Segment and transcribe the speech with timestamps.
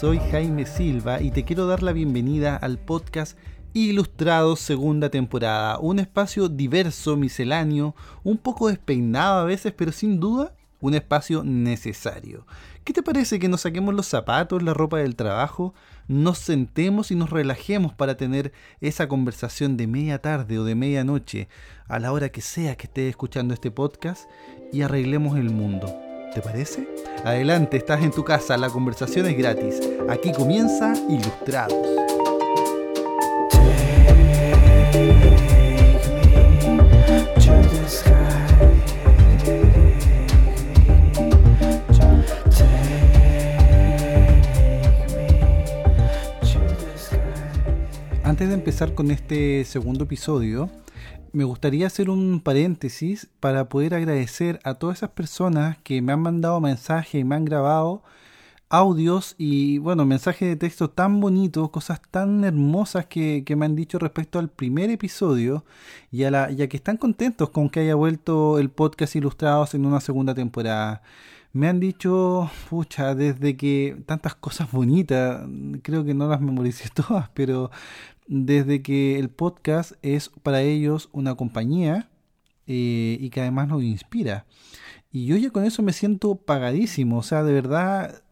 [0.00, 3.36] soy Jaime Silva y te quiero dar la bienvenida al podcast
[3.74, 10.54] Ilustrados segunda temporada, un espacio diverso, misceláneo, un poco despeinado a veces, pero sin duda
[10.80, 12.46] un espacio necesario.
[12.84, 15.74] ¿Qué te parece que nos saquemos los zapatos, la ropa del trabajo,
[16.06, 21.48] nos sentemos y nos relajemos para tener esa conversación de media tarde o de medianoche,
[21.88, 24.30] a la hora que sea que estés escuchando este podcast,
[24.72, 25.94] y arreglemos el mundo?
[26.32, 26.88] ¿Te parece?
[27.24, 29.80] Adelante, estás en tu casa, la conversación es gratis.
[30.08, 32.07] Aquí comienza Ilustrados.
[48.86, 50.70] Con este segundo episodio,
[51.32, 56.20] me gustaría hacer un paréntesis para poder agradecer a todas esas personas que me han
[56.20, 58.04] mandado mensajes y me han grabado
[58.68, 63.98] audios y bueno, mensajes de texto tan bonitos, cosas tan hermosas que, me han dicho
[63.98, 65.64] respecto al primer episodio
[66.12, 69.86] y a la, ya que están contentos con que haya vuelto el podcast Ilustrados en
[69.86, 71.02] una segunda temporada.
[71.52, 75.44] Me han dicho, pucha, desde que tantas cosas bonitas,
[75.82, 77.70] creo que no las memoricé todas, pero
[78.28, 82.10] desde que el podcast es para ellos una compañía
[82.66, 84.46] eh, y que además nos inspira.
[85.10, 88.22] Y yo ya con eso me siento pagadísimo, o sea, de verdad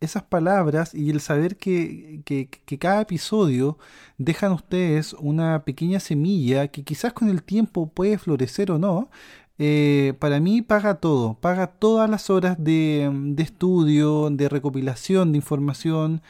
[0.00, 3.78] esas palabras y el saber que, que, que, cada episodio
[4.18, 9.08] dejan ustedes una pequeña semilla que quizás con el tiempo puede florecer o no,
[9.58, 16.22] eh, para mí paga todo, paga todas las horas de, estudio, de recopilación de información,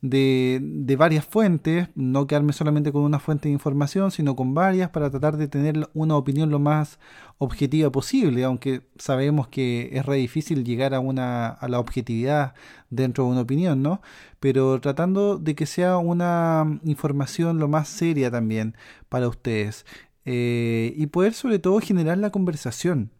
[0.00, 4.90] de, de, varias fuentes, no quedarme solamente con una fuente de información, sino con varias
[4.90, 6.98] para tratar de tener una opinión lo más
[7.38, 12.54] objetiva posible, aunque sabemos que es re difícil llegar a, una, a la objetividad
[12.90, 14.00] dentro de una opinión, ¿no?
[14.40, 18.76] Pero tratando de que sea una información lo más seria también
[19.08, 19.84] para ustedes.
[20.24, 23.10] Eh, y poder sobre todo generar la conversación.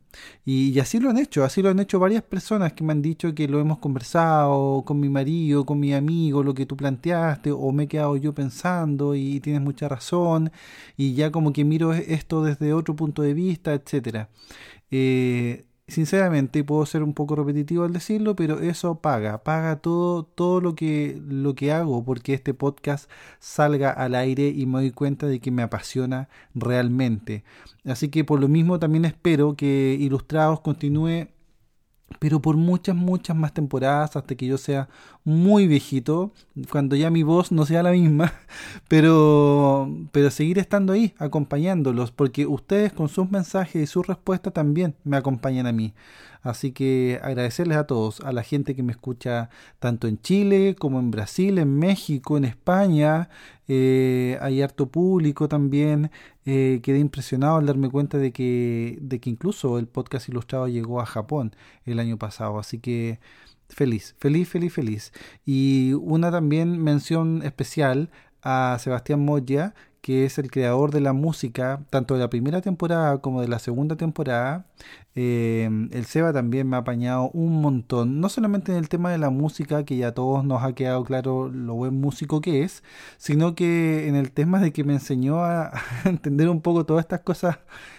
[0.45, 3.35] Y, así lo han hecho, así lo han hecho varias personas que me han dicho
[3.35, 7.73] que lo hemos conversado con mi marido, con mi amigo, lo que tú planteaste, o
[7.73, 10.53] me he quedado yo pensando y tienes mucha razón,
[10.97, 14.29] y ya como que miro esto desde otro punto de vista, etcétera.
[14.91, 20.61] Eh, sinceramente, puedo ser un poco repetitivo al decirlo, pero eso paga, paga todo, todo
[20.61, 25.27] lo que, lo que hago porque este podcast salga al aire y me doy cuenta
[25.27, 27.45] de que me apasiona realmente.
[27.85, 31.29] Así que por lo mismo también espero que Ilustrados continúe
[32.19, 34.89] pero por muchas, muchas más temporadas hasta que yo sea
[35.25, 36.33] muy viejito,
[36.71, 38.33] cuando ya mi voz no sea la misma,
[38.89, 44.95] pero, pero seguir estando ahí, acompañándolos, porque ustedes con sus mensajes y sus respuestas también
[45.05, 45.95] me acompañan a mí.
[46.43, 50.99] Así que agradecerles a todos, a la gente que me escucha tanto en Chile como
[50.99, 53.29] en Brasil, en México, en España.
[53.69, 56.11] Eh, hay harto público también.
[56.45, 61.01] Eh, quedé impresionado al darme cuenta de que, de que incluso el podcast ilustrado llegó
[61.01, 62.59] a Japón el año pasado.
[62.59, 63.21] Así que
[63.69, 65.13] feliz, feliz, feliz, feliz.
[65.45, 68.11] Y una también mención especial
[68.43, 73.19] a Sebastián Moya, que es el creador de la música, tanto de la primera temporada
[73.19, 74.67] como de la segunda temporada.
[75.15, 79.19] Eh, el Seba también me ha apañado un montón, no solamente en el tema de
[79.19, 82.83] la música, que ya todos nos ha quedado claro lo buen músico que es,
[83.19, 85.73] sino que en el tema de que me enseñó a,
[86.05, 87.59] entender un poco todas estas cosas,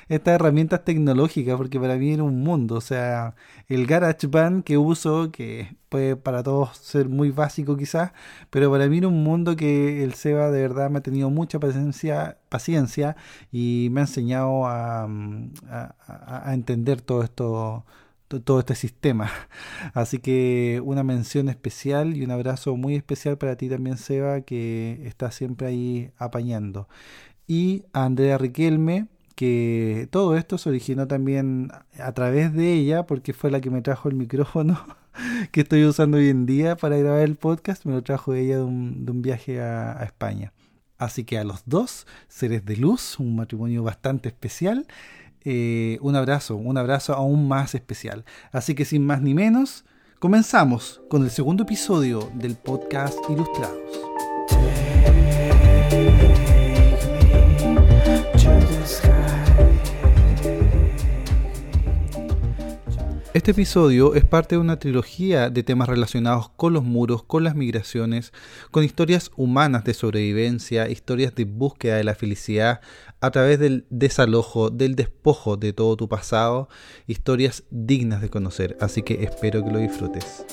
[0.09, 3.35] estas herramientas tecnológicas, porque para mí era un mundo, o sea,
[3.67, 8.11] el GarageBand que uso, que puede para todos ser muy básico quizás,
[8.49, 11.59] pero para mí era un mundo que el Seba de verdad me ha tenido mucha
[11.59, 13.17] paciencia, paciencia
[13.51, 17.85] y me ha enseñado a, a entender todo esto
[18.39, 19.31] todo este sistema.
[19.93, 25.01] Así que una mención especial y un abrazo muy especial para ti también, Seba, que
[25.05, 26.87] está siempre ahí apañando.
[27.47, 33.33] Y a Andrea Riquelme, que todo esto se originó también a través de ella, porque
[33.33, 34.79] fue la que me trajo el micrófono
[35.51, 37.85] que estoy usando hoy en día para grabar el podcast.
[37.85, 40.53] Me lo trajo ella de un, de un viaje a España.
[41.03, 44.87] Así que a los dos, seres de luz, un matrimonio bastante especial.
[45.43, 48.23] Eh, un abrazo, un abrazo aún más especial.
[48.51, 49.83] Así que sin más ni menos,
[50.19, 54.12] comenzamos con el segundo episodio del podcast Ilustrados.
[63.33, 67.55] Este episodio es parte de una trilogía de temas relacionados con los muros, con las
[67.55, 68.31] migraciones,
[68.69, 72.81] con historias humanas de sobrevivencia, historias de búsqueda de la felicidad
[73.21, 76.69] a través del desalojo, del despojo de todo tu pasado,
[77.07, 80.45] historias dignas de conocer, así que espero que lo disfrutes.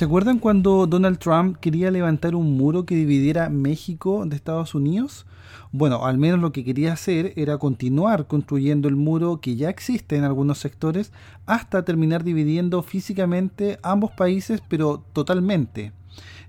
[0.00, 5.26] ¿Se acuerdan cuando Donald Trump quería levantar un muro que dividiera México de Estados Unidos?
[5.72, 10.16] Bueno, al menos lo que quería hacer era continuar construyendo el muro que ya existe
[10.16, 11.12] en algunos sectores
[11.44, 15.92] hasta terminar dividiendo físicamente ambos países, pero totalmente.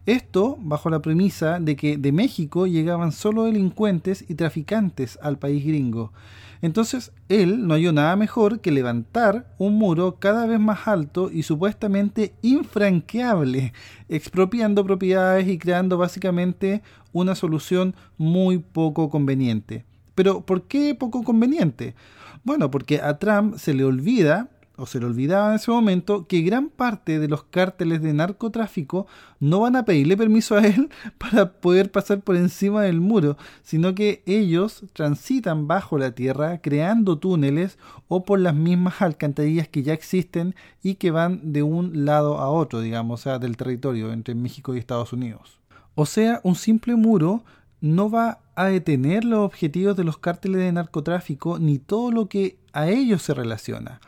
[0.06, 5.66] Esto bajo la premisa de que de México llegaban solo delincuentes y traficantes al país
[5.66, 6.14] gringo.
[6.62, 11.44] Entonces él no halló nada mejor que levantar un muro cada vez más alto y
[11.44, 13.74] supuestamente infranqueable,
[14.10, 19.86] expropiando propiedades y creando básicamente una solución muy poco conveniente.
[20.14, 21.96] Pero ¿por qué poco conveniente?
[22.44, 24.50] Bueno, porque a Trump se le olvida
[24.82, 29.06] o se le olvidaba en ese momento que gran parte de los cárteles de narcotráfico
[29.40, 30.90] no van a pedirle permiso a él
[31.20, 37.20] para poder pasar por encima del muro, sino que ellos transitan bajo la tierra creando
[37.20, 42.40] túneles o por las mismas alcantarillas que ya existen y que van de un lado
[42.40, 45.60] a otro, digamos, del territorio entre México y Estados Unidos.
[45.94, 47.44] O sea, un simple muro
[47.82, 52.58] no va a detener los objetivos de los cárteles de narcotráfico ni todo lo que
[52.74, 54.02] a ellos se relaciona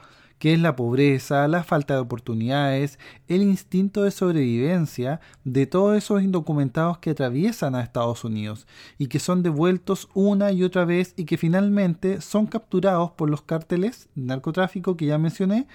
[0.44, 3.00] que es la pobreza, la falta de oportunidades,
[3.30, 8.68] el instinto de sobrevivencia de todos esos indocumentados que atraviesan a Estados Unidos
[8.98, 13.42] y que son devueltos una y otra vez y que finalmente son capturados por los
[13.42, 15.66] cárteles de narcotráfico que ya mencioné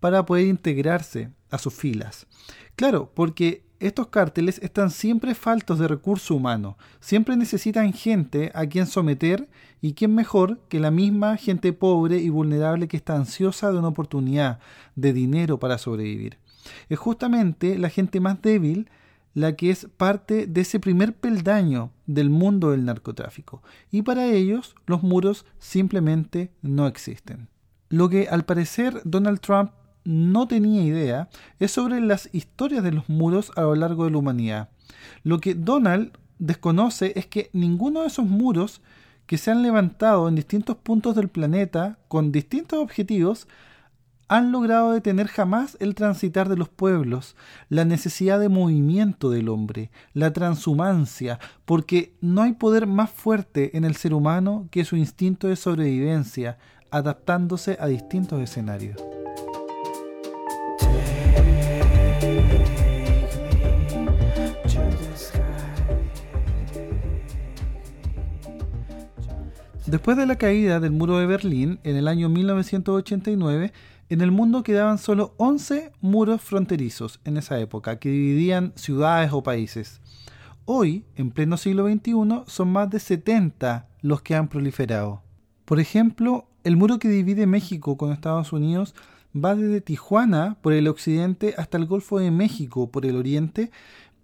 [0.00, 2.26] para poder integrarse a sus filas.
[2.76, 8.86] Claro, porque estos cárteles están siempre faltos de recurso humano, siempre necesitan gente a quien
[8.86, 9.48] someter
[9.80, 13.88] y quién mejor que la misma gente pobre y vulnerable que está ansiosa de una
[13.88, 14.58] oportunidad,
[14.96, 16.38] de dinero para sobrevivir.
[16.88, 18.90] Es justamente la gente más débil
[19.34, 24.74] la que es parte de ese primer peldaño del mundo del narcotráfico, y para ellos
[24.86, 27.48] los muros simplemente no existen.
[27.88, 29.70] Lo que al parecer Donald Trump
[30.04, 31.28] no tenía idea
[31.58, 34.68] es sobre las historias de los muros a lo largo de la humanidad.
[35.22, 38.80] Lo que Donald desconoce es que ninguno de esos muros
[39.26, 43.46] que se han levantado en distintos puntos del planeta con distintos objetivos
[44.28, 47.34] han logrado detener jamás el transitar de los pueblos,
[47.70, 53.84] la necesidad de movimiento del hombre, la transhumancia, porque no hay poder más fuerte en
[53.84, 56.58] el ser humano que su instinto de sobrevivencia,
[56.90, 59.07] adaptándose a distintos escenarios.
[69.88, 73.72] Después de la caída del muro de Berlín en el año 1989,
[74.10, 79.42] en el mundo quedaban solo 11 muros fronterizos en esa época que dividían ciudades o
[79.42, 80.02] países.
[80.66, 85.22] Hoy, en pleno siglo XXI, son más de 70 los que han proliferado.
[85.64, 88.94] Por ejemplo, el muro que divide México con Estados Unidos
[89.34, 93.70] va desde Tijuana por el occidente hasta el Golfo de México por el oriente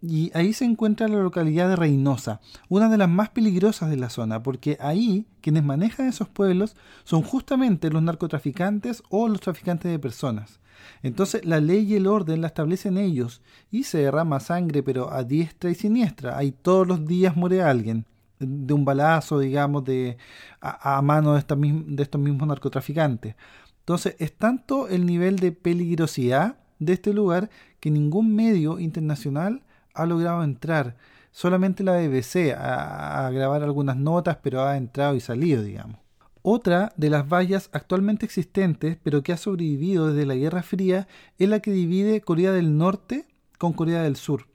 [0.07, 4.11] y ahí se encuentra la localidad de Reynosa, una de las más peligrosas de la
[4.11, 9.99] zona, porque ahí quienes manejan esos pueblos son justamente los narcotraficantes o los traficantes de
[9.99, 10.61] personas.
[11.03, 15.25] Entonces la ley y el orden la establecen ellos y se derrama sangre pero a
[15.25, 16.37] diestra y siniestra.
[16.37, 18.05] Ahí todos los días muere alguien
[18.39, 20.19] de un balazo, digamos, de
[20.61, 21.43] a, mano de,
[21.87, 23.37] de estos mismos narcotraficantes.
[23.79, 27.49] Entonces es tanto el nivel de peligrosidad de este lugar
[27.81, 29.63] que ningún medio internacional
[29.95, 30.97] ha logrado entrar.
[31.31, 35.99] Solamente la BBC a, a grabar algunas notas, pero ha entrado y salido, digamos.
[36.43, 41.09] Otra de las vallas actualmente existentes, pero que ha sobrevivido desde la Guerra Fría,
[41.39, 43.25] es la que divide Corea del Norte
[43.65, 44.47] con Corea del Sur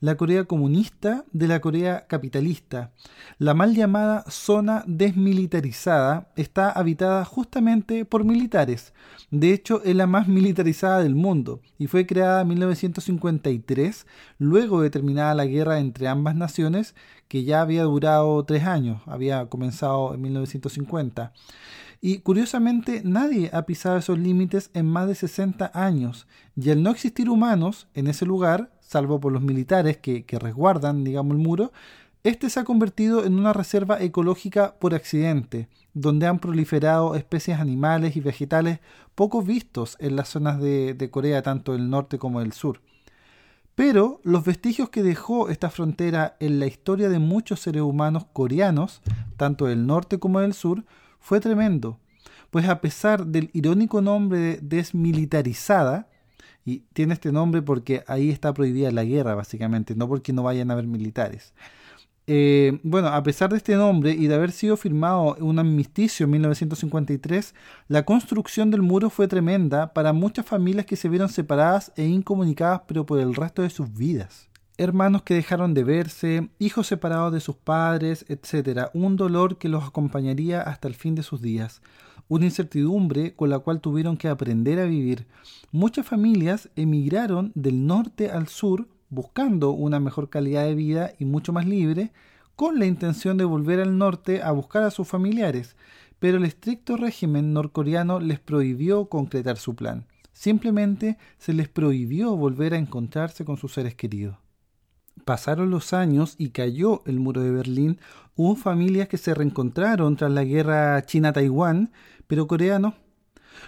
[0.00, 2.92] la Corea comunista de la Corea capitalista.
[3.38, 8.92] La mal llamada zona desmilitarizada está habitada justamente por militares.
[9.30, 14.06] De hecho, es la más militarizada del mundo y fue creada en 1953,
[14.38, 16.94] luego de terminada la guerra entre ambas naciones,
[17.28, 21.32] que ya había durado tres años, había comenzado en 1950.
[22.06, 26.92] Y curiosamente nadie ha pisado esos límites en más de 60 años, y al no
[26.92, 31.72] existir humanos en ese lugar, salvo por los militares que, resguardan, digamos, el muro,
[32.22, 38.14] este se ha convertido en una reserva ecológica por accidente, donde han proliferado especies animales
[38.14, 38.78] y vegetales
[39.16, 42.82] poco vistos en las zonas de Corea, tanto del norte como del sur.
[43.74, 49.02] Pero los vestigios que dejó esta frontera en la historia de muchos seres humanos coreanos,
[49.36, 50.84] tanto del norte como del sur,
[51.26, 51.98] fue tremendo.
[52.50, 56.08] Pues a pesar del irónico nombre de desmilitarizada,
[56.64, 60.70] y tiene este nombre porque ahí está prohibida la guerra, básicamente, no porque no vayan
[60.70, 61.52] a haber militares.
[62.28, 66.30] Eh, bueno, a pesar de este nombre y de haber sido firmado un amnisticio en
[66.30, 67.56] 1953,
[67.88, 72.82] la construcción del muro fue tremenda para muchas familias que se vieron separadas e incomunicadas
[72.86, 74.48] pero por el resto de sus vidas.
[74.78, 78.90] Hermanos que dejaron de verse, hijos separados de sus padres, etc.
[78.92, 81.80] Un dolor que los acompañaría hasta el fin de sus días.
[82.28, 85.26] Una incertidumbre con la cual tuvieron que aprender a vivir.
[85.72, 91.54] Muchas familias emigraron del norte al sur buscando una mejor calidad de vida y mucho
[91.54, 92.12] más libre,
[92.54, 95.74] con la intención de volver al norte a buscar a sus familiares,
[96.18, 100.04] pero el estricto régimen norcoreano les prohibió concretar su plan.
[100.32, 104.36] Simplemente se les prohibió volver a encontrarse con sus seres queridos.
[105.24, 107.98] Pasaron los años y cayó el muro de Berlín.
[108.36, 111.92] Hubo familias que se reencontraron tras la guerra China-Taiwán,
[112.26, 112.94] pero coreanos.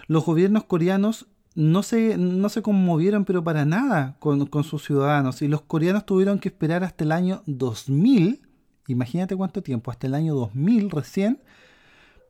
[0.07, 5.41] Los gobiernos coreanos no se, no se conmovieron, pero para nada, con, con, sus ciudadanos.
[5.41, 8.41] Y los coreanos tuvieron que esperar hasta el año 2000,
[8.87, 11.41] imagínate cuánto tiempo, hasta el año 2000 recién,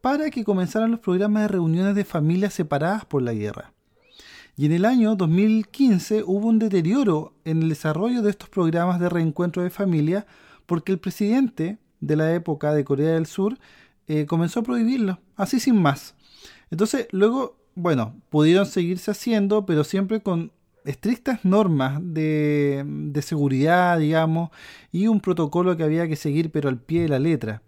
[0.02, 3.74] para que comenzaran los programas de reuniones de familias separadas por la guerra.
[4.60, 9.08] Y en el año 2015 hubo un deterioro en el desarrollo de estos programas de
[9.08, 10.28] reencuentro de familia
[10.66, 13.58] porque el presidente de la época de Corea del Sur
[14.10, 16.14] eh, comenzó a prohibirlo, así sin más.
[16.72, 20.52] Entonces, luego bueno, pudieron seguirse haciendo, pero siempre con
[20.84, 24.50] estrictas normas de, de, seguridad, digamos,
[24.92, 27.62] y un protocolo que había que seguir, pero al pie de la letra.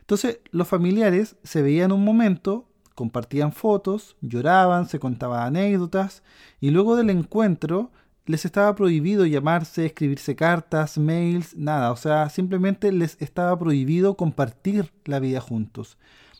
[0.00, 6.22] Entonces, los familiares se veían un momento, compartían fotos, lloraban, se contaban anécdotas,
[6.60, 7.90] y luego del encuentro
[8.26, 14.92] les estaba prohibido llamarse, escribirse cartas, mails, nada, o sea, simplemente les estaba prohibido compartir
[15.04, 15.98] la vida juntos.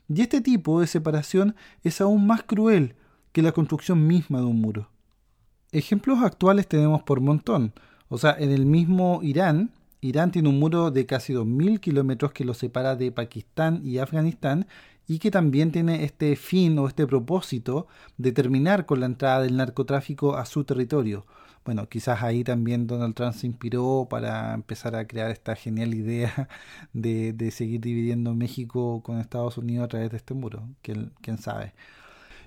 [0.09, 2.97] Y este tipo de separación es aún más cruel,
[3.33, 4.91] que la construcción misma de un muro.
[5.73, 7.73] Ejemplos actuales tenemos por montón.
[8.09, 9.73] O sea, en el mismo Irán,
[10.05, 14.67] Irán tiene un muro de casi 2.000 kilómetros que lo separa de Pakistán y Afganistán
[15.07, 17.87] y que también tiene este fin o este propósito
[18.19, 21.25] de terminar con la entrada del narcotráfico a su territorio.
[21.65, 26.51] Bueno, quizás ahí también Donald Trump se inspiró para empezar a crear esta genial idea
[26.93, 30.69] de, de seguir dividiendo México con Estados Unidos a través de este muro.
[30.83, 31.73] ¿Quién, quién sabe?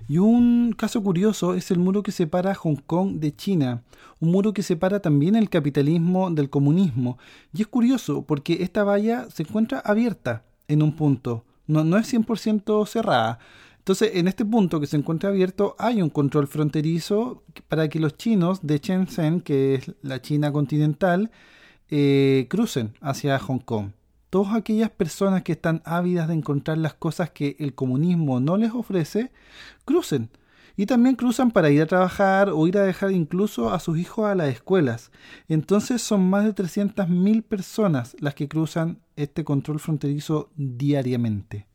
[0.06, 3.82] Y un caso curioso es el muro que separa Hong Kong de China,
[4.20, 7.18] un muro que separa también el capitalismo del comunismo.
[7.52, 12.12] Y es curioso porque esta valla se encuentra abierta en un punto, no, no es
[12.12, 13.38] 100% cerrada.
[13.78, 18.16] Entonces, en este punto que se encuentra abierto, hay un control fronterizo para que los
[18.16, 21.30] chinos de Shenzhen, que es la China continental,
[21.90, 23.92] eh, crucen hacia Hong Kong
[24.30, 28.72] todas aquellas personas que están ávidas de encontrar las cosas que el comunismo no les
[28.72, 29.32] ofrece,
[29.84, 30.30] crucen.
[30.76, 34.26] Y también cruzan para ir a trabajar o ir a dejar incluso a sus hijos
[34.26, 35.10] a las escuelas.
[35.48, 41.66] Entonces son más de 300.000 personas las que cruzan este control fronterizo diariamente.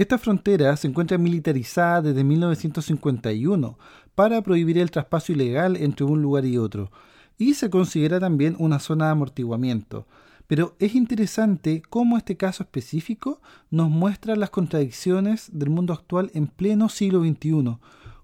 [0.00, 3.78] Esta frontera se encuentra militarizada desde 1951
[4.14, 6.90] para prohibir el traspaso ilegal entre un lugar y otro,
[7.36, 10.06] y se considera también una zona de amortiguamiento.
[10.50, 13.40] Pero es interesante cómo este caso específico
[13.70, 17.78] nos muestra las contradicciones del mundo actual en pleno siglo XXI,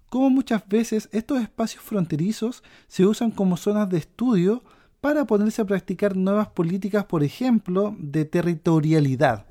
[0.09, 4.61] cómo muchas veces estos espacios fronterizos se usan como zonas de estudio
[4.99, 9.45] para ponerse a practicar nuevas políticas, por ejemplo, de territorialidad.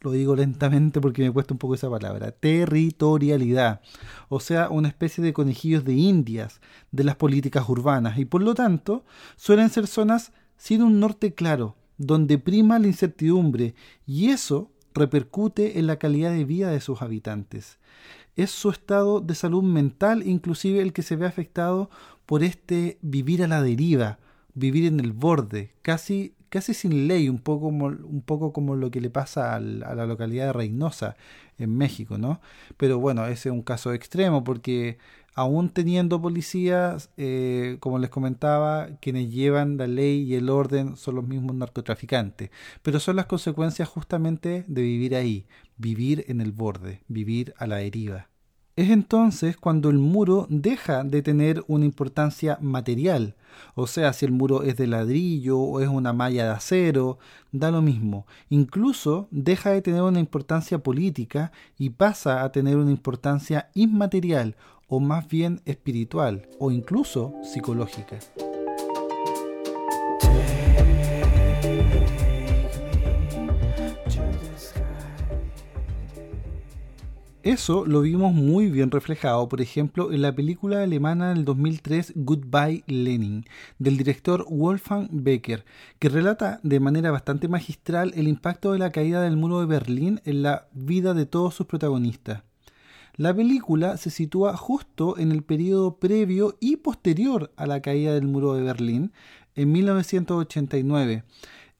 [0.00, 2.30] Lo digo lentamente porque me cuesta un poco esa palabra.
[2.30, 3.80] Territorialidad.
[4.28, 6.60] O sea, una especie de conejillos de indias
[6.92, 8.16] de las políticas urbanas.
[8.16, 13.74] Y por lo tanto, suelen ser zonas sin un norte claro, donde prima la incertidumbre
[14.06, 17.78] y eso repercute en la calidad de vida de sus habitantes.
[18.34, 21.90] Es su estado de salud mental inclusive el que se ve afectado
[22.26, 24.18] por este vivir a la deriva,
[24.54, 28.90] vivir en el borde, casi, casi sin ley, un poco como, un poco como lo
[28.90, 31.16] que le pasa a la localidad de Reynosa
[31.58, 32.40] en México, ¿no?
[32.76, 34.98] Pero bueno, ese es un caso extremo porque
[35.34, 41.16] aún teniendo policías, eh, como les comentaba, quienes llevan la ley y el orden son
[41.16, 42.50] los mismos narcotraficantes.
[42.82, 45.46] Pero son las consecuencias justamente de vivir ahí,
[45.76, 48.28] vivir en el borde, vivir a la deriva.
[48.74, 53.36] Es entonces cuando el muro deja de tener una importancia material,
[53.74, 57.18] o sea, si el muro es de ladrillo o es una malla de acero,
[57.52, 58.26] da lo mismo.
[58.48, 64.56] Incluso deja de tener una importancia política y pasa a tener una importancia inmaterial
[64.92, 68.18] o más bien espiritual o incluso psicológica.
[77.42, 82.84] Eso lo vimos muy bien reflejado, por ejemplo, en la película alemana del 2003 Goodbye
[82.86, 83.46] Lenin,
[83.78, 85.64] del director Wolfgang Becker,
[85.98, 90.20] que relata de manera bastante magistral el impacto de la caída del muro de Berlín
[90.26, 92.42] en la vida de todos sus protagonistas.
[93.16, 98.26] La película se sitúa justo en el periodo previo y posterior a la caída del
[98.26, 99.12] muro de Berlín,
[99.54, 101.24] en 1989,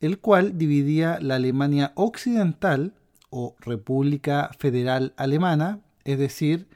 [0.00, 2.92] el cual dividía la Alemania occidental
[3.30, 6.68] o República Federal Alemana, es decir,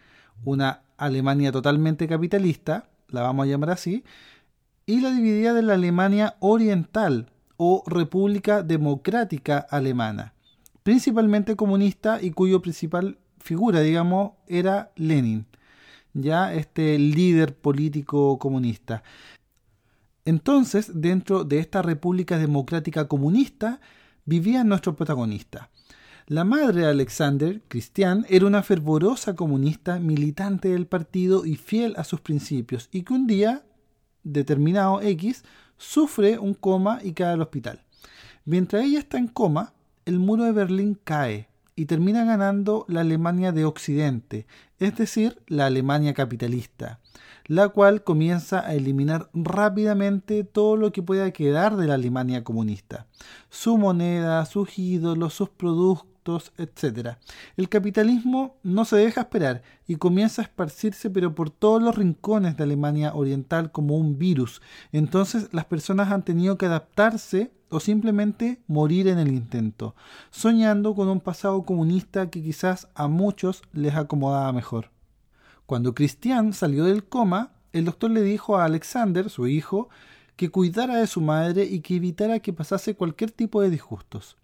[0.43, 4.05] una Alemania totalmente capitalista, la vamos a llamar así,
[4.87, 10.33] y la dividía de la Alemania Oriental o República Democrática Alemana,
[10.83, 15.47] principalmente comunista y cuyo principal figura, digamos, era Lenin,
[16.13, 19.05] ya este líder político comunista.
[20.25, 23.81] Entonces, dentro de esta República Democrática Comunista,
[24.25, 25.69] vivían nuestros protagonistas.
[26.27, 32.03] La madre de Alexander, Christian, era una fervorosa comunista, militante del partido y fiel a
[32.03, 33.65] sus principios, y que un día,
[34.25, 35.45] determinado X,
[35.77, 37.81] sufre un coma y cae al hospital.
[38.45, 39.73] Mientras ella está en coma,
[40.05, 44.47] el muro de Berlín cae y termina ganando la Alemania de Occidente,
[44.79, 47.01] es decir, la Alemania capitalista,
[47.45, 53.07] la cual comienza a eliminar rápidamente todo lo que pueda quedar de la Alemania comunista,
[53.51, 56.16] su moneda, sus ídolos, sus productos,
[56.59, 57.17] etc.
[57.57, 62.57] El capitalismo no se deja esperar y comienza a esparcirse pero por todos los rincones
[62.57, 64.61] de Alemania Oriental como un virus.
[64.93, 69.95] Entonces las personas han tenido que adaptarse o simplemente morir en el intento,
[70.31, 74.91] soñando con un pasado comunista que quizás a muchos les acomodaba mejor.
[75.67, 79.89] Cuando Christian salió del coma, el doctor le dijo a Alexander, su hijo,
[80.37, 84.37] que cuidara de su madre y que evitara que pasase cualquier tipo de disgustos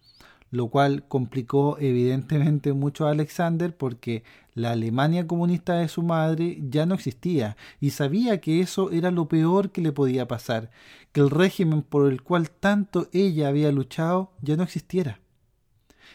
[0.53, 4.23] lo cual complicó evidentemente mucho a Alexander porque
[4.55, 9.27] la Alemania comunista de su madre ya no existía y sabía que eso era lo
[9.29, 10.71] peor que le podía pasar,
[11.11, 15.21] que el régimen por el cual tanto ella había luchado ya no existiera.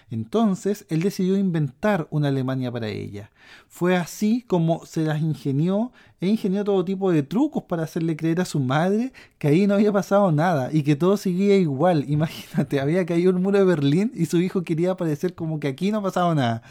[0.09, 3.29] Entonces él decidió inventar una Alemania para ella.
[3.67, 5.91] Fue así como se las ingenió
[6.21, 9.73] e ingenió todo tipo de trucos para hacerle creer a su madre que ahí no
[9.73, 12.05] había pasado nada y que todo seguía igual.
[12.07, 15.91] Imagínate, había caído el muro de Berlín y su hijo quería parecer como que aquí
[15.91, 16.63] no ha pasado nada.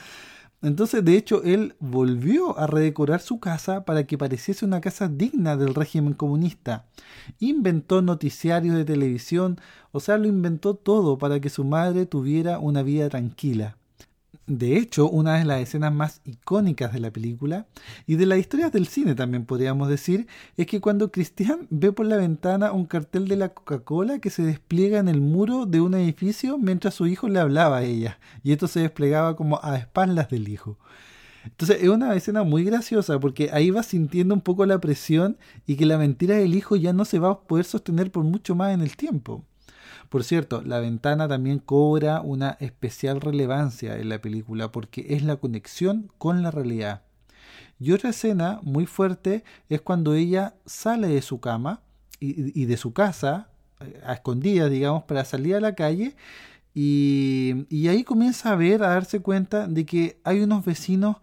[0.63, 5.57] Entonces, de hecho, él volvió a redecorar su casa para que pareciese una casa digna
[5.57, 6.87] del régimen comunista.
[7.39, 9.61] Inventó noticiarios de televisión,
[9.93, 13.77] o sea, lo inventó todo para que su madre tuviera una vida tranquila.
[14.47, 17.67] De hecho, una de las escenas más icónicas de la película
[18.07, 22.07] y de las historias del cine también podríamos decir es que cuando Christian ve por
[22.07, 25.95] la ventana un cartel de la Coca-Cola que se despliega en el muro de un
[25.95, 30.31] edificio mientras su hijo le hablaba a ella y esto se desplegaba como a espaldas
[30.31, 30.79] del hijo.
[31.45, 35.75] Entonces es una escena muy graciosa porque ahí va sintiendo un poco la presión y
[35.75, 38.73] que la mentira del hijo ya no se va a poder sostener por mucho más
[38.73, 39.45] en el tiempo.
[40.09, 45.37] Por cierto, la ventana también cobra una especial relevancia en la película porque es la
[45.37, 47.03] conexión con la realidad.
[47.79, 51.81] Y otra escena muy fuerte es cuando ella sale de su cama
[52.19, 53.49] y, de su casa,
[53.81, 56.17] eh, a escondidas, digamos, para salir a la calle.
[56.75, 61.17] Y, y ahí comienza a ver, a darse cuenta de que hay unos vecinos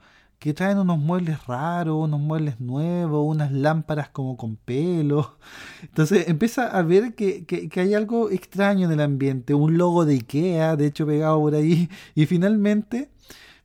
[0.44, 5.38] que traen unos muebles raros, unos muebles nuevos, unas lámparas como con pelo.
[5.84, 10.16] Entonces empieza a ver que, que, hay algo extraño en el ambiente, un logo de
[10.16, 13.10] Ikea, de hecho pegado por ahí, y finalmente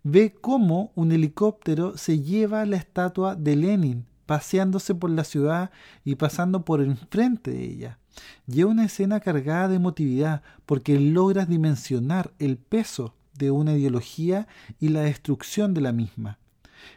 [0.05, 5.73] ve cómo un helicóptero se lleva la estatua de Lenin, paseándose por la ciudad
[6.05, 7.99] y pasando por enfrente de ella.
[8.47, 14.47] Lleva una escena cargada de emotividad porque logras dimensionar el peso de una ideología
[14.79, 16.39] y la destrucción de la misma.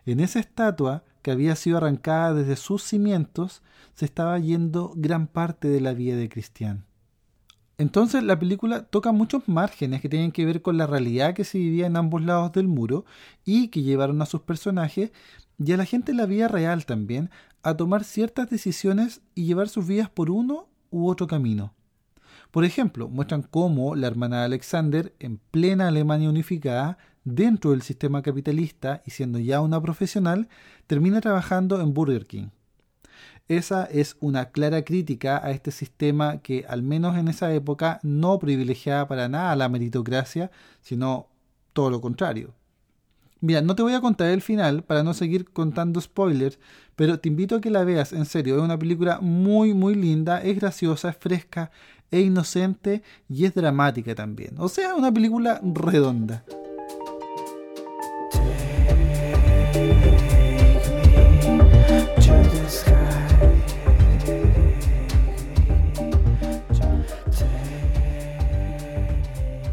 [0.06, 3.62] En esa estatua, que había sido arrancada desde sus cimientos,
[3.94, 6.86] se estaba yendo gran parte de la vida de Cristian.
[7.78, 11.58] Entonces la película toca muchos márgenes que tienen que ver con la realidad que se
[11.58, 13.06] vivía en ambos lados del muro
[13.44, 15.12] y que llevaron a sus personajes
[15.58, 17.32] y a la gente en la vida real también
[17.64, 21.74] a tomar ciertas decisiones y llevar sus vidas por uno u otro camino.
[22.52, 28.22] Por ejemplo, muestran cómo la hermana de Alexander, en plena Alemania unificada, dentro del sistema
[28.22, 30.48] capitalista y siendo ya una profesional,
[30.88, 32.48] termina trabajando en Burger King.
[33.48, 38.40] Esa es una clara crítica a este sistema que, al menos en esa época, no
[38.40, 41.28] privilegiaba para nada la meritocracia, sino
[41.74, 42.54] todo lo contrario.
[43.42, 46.60] Mira, no te voy a contar el final para no seguir contando spoilers,
[46.96, 50.42] pero te invito a que la veas, en serio, es una película muy, muy linda,
[50.42, 51.72] es graciosa, es fresca,
[52.12, 54.56] es inocente y es dramática también.
[54.60, 56.46] O sea, una película redonda.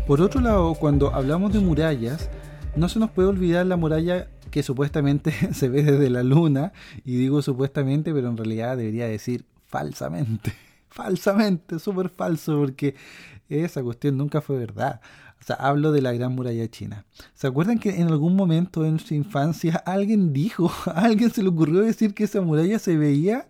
[0.09, 2.31] Por otro lado, cuando hablamos de murallas,
[2.75, 6.73] no se nos puede olvidar la muralla que supuestamente se ve desde la luna,
[7.05, 10.55] y digo supuestamente, pero en realidad debería decir falsamente,
[10.89, 12.95] falsamente, súper falso, porque
[13.51, 15.03] esa cuestión nunca fue verdad.
[15.43, 17.05] O sea, hablo de la Gran Muralla China.
[17.35, 21.51] ¿Se acuerdan que en algún momento en su infancia alguien dijo, a alguien se le
[21.51, 23.47] ocurrió decir que esa muralla se veía?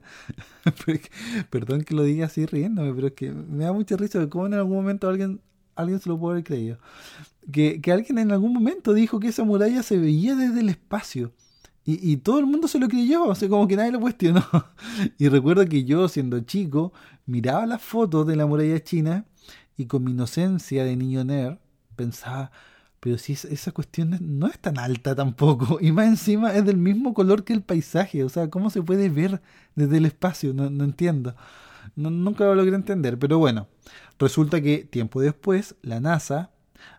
[1.51, 4.49] Perdón que lo diga así riéndome, pero es que me da mucha risa de cómo
[4.49, 5.41] en algún momento alguien,
[5.79, 6.79] alguien se lo puede haber creído.
[7.51, 11.33] Que, que alguien en algún momento dijo que esa muralla se veía desde el espacio.
[11.85, 14.45] Y, y, todo el mundo se lo creyó, o sea, como que nadie lo cuestionó.
[15.19, 16.93] Y recuerdo que yo, siendo chico,
[17.25, 19.25] miraba las fotos de la muralla china
[19.79, 21.57] y con mi inocencia de niño nerd,
[21.97, 22.51] pensaba,
[23.01, 27.15] pero si esa cuestión no es tan alta tampoco, y más encima es del mismo
[27.15, 29.41] color que el paisaje, o sea, ¿cómo se puede ver
[29.75, 30.53] desde el espacio?
[30.53, 31.35] No, no entiendo.
[31.97, 33.69] nunca lo logré entender, pero bueno,
[34.19, 36.51] resulta que tiempo después la NASA,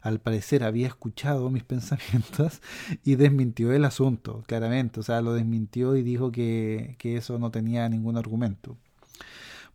[0.02, 2.62] al parecer había escuchado mis pensamientos
[3.04, 7.52] y desmintió el asunto, claramente, o sea, lo desmintió y dijo que, que eso no
[7.52, 8.78] tenía ningún argumento.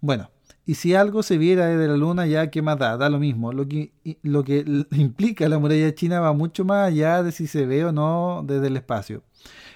[0.01, 0.31] Bueno,
[0.67, 3.53] y si algo se viera desde la luna, ya que más da, da lo mismo.
[3.53, 7.67] Lo que, lo que implica la muralla china va mucho más allá de si se
[7.67, 9.23] ve o no desde el espacio.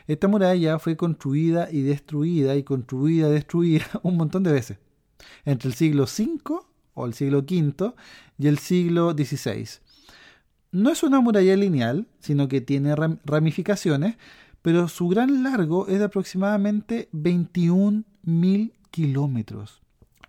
[0.06, 4.78] Esta muralla fue construida y destruida y construida y destruida un montón de veces.
[5.44, 6.60] Entre el siglo V
[6.98, 7.94] o el siglo V
[8.38, 9.68] y el siglo XVI.
[10.70, 14.16] No es una muralla lineal, sino que tiene ramificaciones,
[14.60, 19.80] pero su gran largo es de aproximadamente 21.000 kilómetros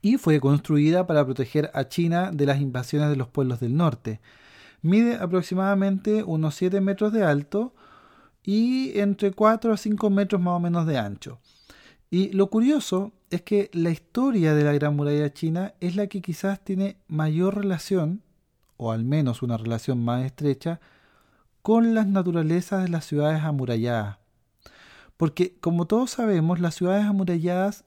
[0.01, 4.21] y fue construida para proteger a China de las invasiones de los pueblos del norte.
[4.81, 7.73] Mide aproximadamente unos 7 metros de alto
[8.43, 11.39] y entre 4 a 5 metros más o menos de ancho.
[12.09, 16.21] Y lo curioso es que la historia de la Gran Muralla China es la que
[16.21, 18.23] quizás tiene mayor relación,
[18.77, 20.79] o al menos una relación más estrecha,
[21.61, 24.17] con las naturalezas de las ciudades amuralladas.
[25.17, 27.83] Porque, como todos sabemos, las ciudades amuralladas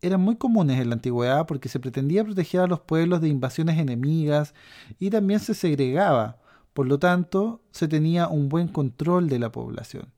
[0.00, 3.78] eran muy comunes en la antigüedad porque se pretendía proteger a los pueblos de invasiones
[3.78, 4.54] enemigas
[4.98, 6.38] y también se segregaba,
[6.72, 10.12] por lo tanto se tenía un buen control de la población.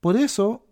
[0.00, 0.63] Por eso,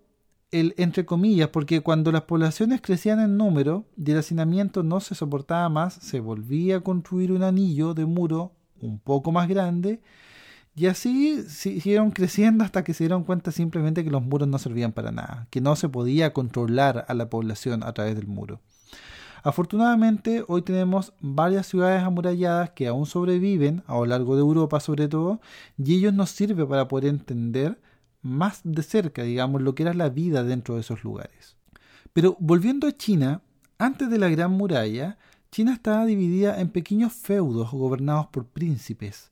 [0.53, 5.15] el entre comillas, porque cuando las poblaciones crecían en número y el hacinamiento no se
[5.15, 10.01] soportaba más, se volvía a construir un anillo de muro un poco más grande
[10.75, 14.93] y así siguieron creciendo hasta que se dieron cuenta simplemente que los muros no servían
[14.93, 18.61] para nada, que no se podía controlar a la población a través del muro.
[19.45, 25.09] Afortunadamente, hoy tenemos varias ciudades amuralladas que aún sobreviven a lo largo de Europa sobre
[25.09, 25.41] todo,
[25.77, 27.81] y ellos nos sirven para poder entender
[28.23, 31.57] más de cerca, digamos, lo que era la vida dentro de esos lugares.
[32.13, 33.43] Pero volviendo a China,
[33.79, 35.19] antes de la Gran Muralla,
[35.51, 39.31] China estaba dividida en pequeños feudos gobernados por príncipes.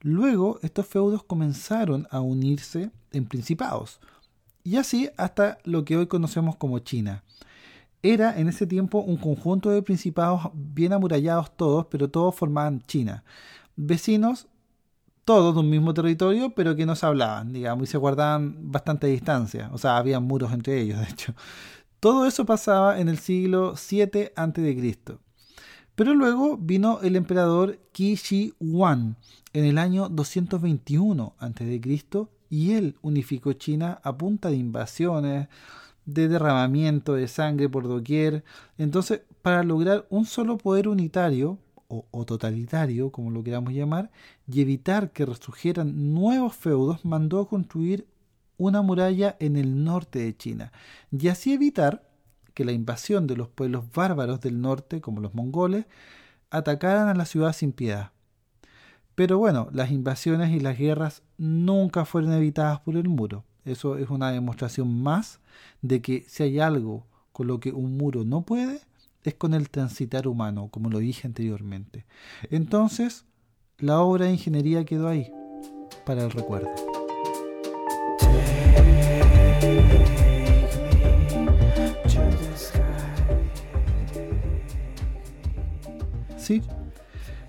[0.00, 3.98] Luego estos feudos comenzaron a unirse en principados,
[4.62, 7.22] y así hasta lo que hoy conocemos como China.
[8.02, 13.24] Era en ese tiempo un conjunto de principados bien amurallados todos, pero todos formaban China.
[13.76, 14.46] Vecinos,
[15.26, 19.08] todos de un mismo territorio, pero que no se hablaban, digamos, y se guardaban bastante
[19.08, 19.68] distancia.
[19.72, 21.34] O sea, había muros entre ellos, de hecho.
[21.98, 25.18] Todo eso pasaba en el siglo 7 a.C.
[25.96, 29.16] Pero luego vino el emperador Qi Shi Huang
[29.52, 31.80] en el año 221 a.C.
[32.48, 35.48] y él unificó China a punta de invasiones,
[36.04, 38.44] de derramamiento de sangre por doquier.
[38.78, 44.10] Entonces, para lograr un solo poder unitario, o, totalitario, como lo queramos llamar,
[44.50, 48.06] y evitar que resurgieran nuevos feudos, mandó a construir
[48.58, 50.72] una muralla en el norte de China,
[51.10, 52.08] y así evitar
[52.54, 55.86] que la invasión de los pueblos bárbaros del norte, como los mongoles,
[56.50, 58.12] atacaran a la ciudad sin piedad.
[59.14, 63.44] Pero bueno, las invasiones y las guerras nunca fueron evitadas por el muro.
[63.64, 65.40] Eso es una demostración más
[65.82, 68.80] de que si hay algo con lo que un muro no puede,
[69.26, 72.06] es con el transitar humano, como lo dije anteriormente.
[72.48, 73.24] Entonces,
[73.78, 75.32] la obra de ingeniería quedó ahí,
[76.04, 76.70] para el recuerdo.
[86.36, 86.62] Sí,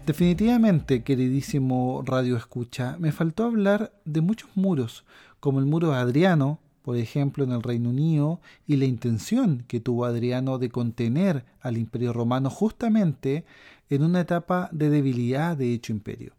[0.08, 5.06] definitivamente, queridísimo Radio Escucha, me faltó hablar de muchos muros,
[5.40, 10.06] como el muro Adriano, por ejemplo, en el Reino Unido, y la intención que tuvo
[10.06, 13.44] Adriano de contener al Imperio Romano justamente
[13.90, 16.32] en una etapa de debilidad de dicho imperio.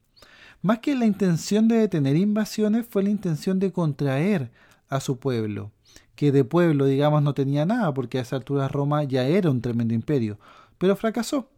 [0.62, 4.50] Más que la intención de detener invasiones, fue la intención de contraer
[4.88, 5.70] a su pueblo,
[6.14, 9.60] que de pueblo, digamos, no tenía nada, porque a esa altura Roma ya era un
[9.60, 10.38] tremendo imperio,
[10.78, 11.50] pero fracasó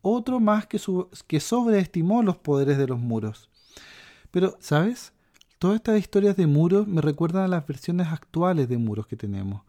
[0.00, 0.80] otro más que,
[1.26, 3.50] que sobreestimó los poderes de los muros.
[4.30, 5.12] Pero, ¿sabes?
[5.58, 9.62] Todas estas historias de muros me recuerdan a las versiones actuales de muros que tenemos.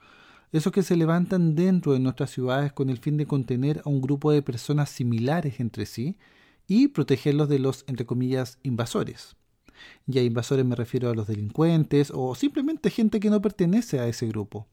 [0.52, 4.00] Esos que se levantan dentro de nuestras ciudades con el fin de contener a un
[4.00, 6.16] grupo de personas similares entre sí
[6.68, 9.36] y protegerlos de los, entre comillas, invasores.
[10.06, 14.08] Y a invasores me refiero a los delincuentes o simplemente gente que no pertenece a
[14.08, 14.68] ese grupo.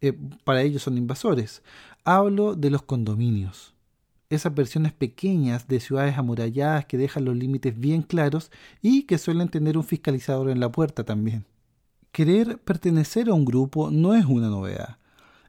[0.00, 1.62] Eh, para ellos son invasores.
[2.02, 3.72] Hablo de los condominios.
[4.30, 9.48] Esas versiones pequeñas de ciudades amuralladas que dejan los límites bien claros y que suelen
[9.48, 11.46] tener un fiscalizador en la puerta también.
[12.12, 14.98] Querer pertenecer a un grupo no es una novedad.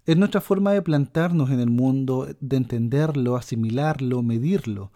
[0.08, 4.91] Es nuestra forma de plantarnos en el mundo, de entenderlo, asimilarlo, medirlo.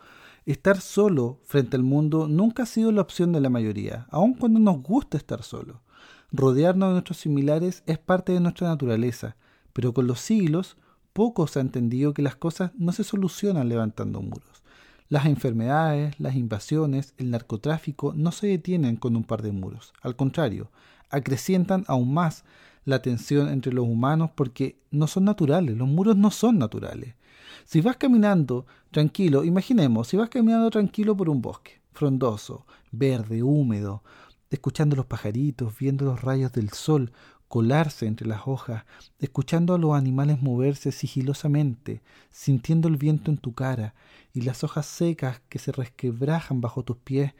[0.47, 4.59] Estar solo frente al mundo nunca ha sido la opción de la mayoría, aun cuando
[4.59, 5.83] nos gusta estar solo.
[6.31, 9.37] Rodearnos de nuestros similares es parte de nuestra naturaleza,
[9.73, 10.75] pero con los siglos
[11.15, 14.63] poco se ha entendido que las cosas no se solucionan levantando muros.
[15.07, 19.93] Las enfermedades, las invasiones, el narcotráfico no se detienen con un par de muros.
[20.01, 20.71] Al contrario,
[21.09, 22.43] acrecientan aún más
[22.83, 27.15] la tensión entre los humanos porque no son naturales, los muros no son naturales.
[27.63, 34.03] Si vas caminando tranquilo, imaginemos, si vas caminando tranquilo por un bosque, frondoso, verde, húmedo,
[34.49, 37.13] escuchando los pajaritos, viendo los rayos del sol
[37.47, 38.85] colarse entre las hojas,
[39.19, 43.93] escuchando a los animales moverse sigilosamente, sintiendo el viento en tu cara
[44.33, 47.33] y las hojas secas que se resquebrajan bajo tus pies,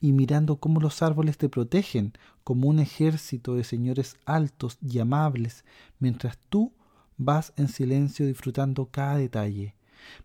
[0.00, 2.12] y mirando cómo los árboles te protegen
[2.42, 5.64] como un ejército de señores altos y amables,
[6.00, 6.72] mientras tú
[7.16, 9.76] vas en silencio disfrutando cada detalle.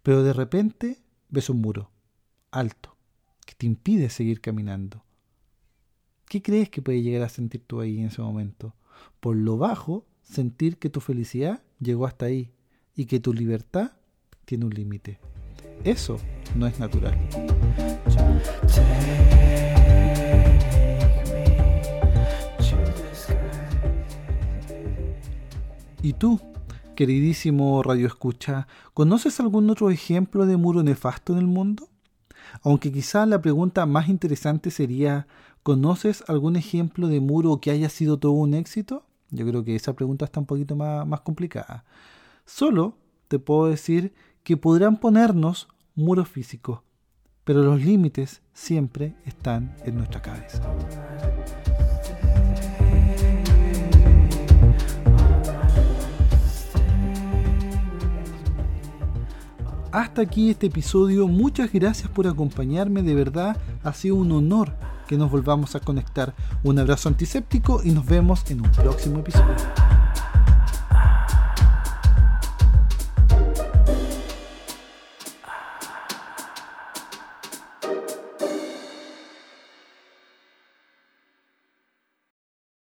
[0.01, 0.97] Pero de repente
[1.29, 1.91] ves un muro,
[2.49, 2.97] alto,
[3.45, 5.03] que te impide seguir caminando.
[6.25, 8.73] ¿Qué crees que puede llegar a sentir tú ahí en ese momento?
[9.19, 12.51] Por lo bajo, sentir que tu felicidad llegó hasta ahí
[12.95, 13.91] y que tu libertad
[14.45, 15.19] tiene un límite.
[15.83, 16.17] Eso
[16.55, 17.17] no es natural.
[26.01, 26.39] ¿Y tú,
[26.95, 31.89] queridísimo Radio Escucha, conoces algún otro ejemplo de muro nefasto en el mundo?
[32.61, 35.27] Aunque quizá la pregunta más interesante sería,
[35.63, 39.03] ¿conoces algún ejemplo de muro que haya sido todo un éxito?
[39.29, 41.83] Yo creo que esa pregunta está un poquito más, más complicada.
[42.45, 46.79] Solo te puedo decir que podrán ponernos muros físicos,
[47.43, 50.61] pero los límites siempre están en nuestra cabeza.
[59.91, 61.27] hasta aquí este episodio.
[61.27, 63.01] Muchas gracias por acompañarme.
[63.01, 64.73] De verdad, ha sido un honor
[65.07, 66.35] que nos volvamos a conectar.
[66.63, 69.55] Un abrazo antiséptico y nos vemos en un próximo episodio.